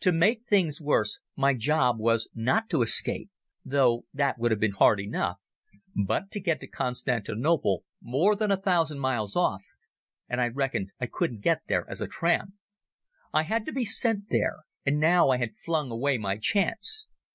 To 0.00 0.10
make 0.10 0.46
things 0.48 0.80
worse 0.80 1.20
my 1.36 1.52
job 1.52 1.98
was 1.98 2.30
not 2.34 2.70
to 2.70 2.80
escape—though 2.80 4.06
that 4.10 4.38
would 4.38 4.52
have 4.52 4.58
been 4.58 4.70
hard 4.72 4.98
enough—but 5.00 6.30
to 6.30 6.40
get 6.40 6.60
to 6.60 6.66
Constantinople, 6.66 7.84
more 8.00 8.34
than 8.34 8.50
a 8.50 8.56
thousand 8.56 9.00
miles 9.00 9.36
off, 9.36 9.66
and 10.30 10.40
I 10.40 10.48
reckoned 10.48 10.92
I 10.98 11.04
couldn't 11.04 11.42
get 11.42 11.60
there 11.68 11.84
as 11.90 12.00
a 12.00 12.06
tramp. 12.08 12.54
I 13.34 13.42
had 13.42 13.66
to 13.66 13.72
be 13.74 13.84
sent 13.84 14.30
there, 14.30 14.60
and 14.86 14.98
now 14.98 15.28
I 15.28 15.36
had 15.36 15.58
flung 15.58 15.90
away 15.92 16.16
my 16.16 16.38
chance. 16.38 17.06